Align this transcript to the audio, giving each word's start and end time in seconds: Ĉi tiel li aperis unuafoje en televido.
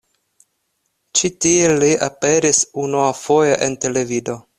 Ĉi 1.19 1.29
tiel 1.45 1.73
li 1.83 1.89
aperis 2.07 2.61
unuafoje 2.85 3.53
en 3.67 3.77
televido. 3.85 4.39